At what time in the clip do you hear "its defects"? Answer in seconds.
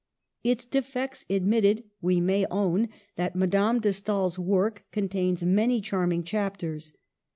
0.43-1.25